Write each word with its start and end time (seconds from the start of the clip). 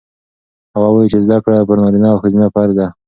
هغه 0.75 0.89
وایي 0.91 1.11
چې 1.13 1.19
زده 1.25 1.37
کړه 1.43 1.65
پر 1.67 1.77
نارینه 1.83 2.07
او 2.11 2.21
ښځینه 2.23 2.47
فرض 2.55 2.73
ده. 2.79 2.87